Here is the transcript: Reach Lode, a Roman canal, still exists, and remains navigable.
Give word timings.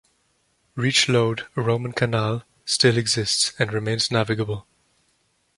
Reach 0.73 1.07
Lode, 1.07 1.45
a 1.55 1.61
Roman 1.61 1.91
canal, 1.93 2.41
still 2.65 2.97
exists, 2.97 3.53
and 3.59 3.71
remains 3.71 4.09
navigable. 4.09 4.65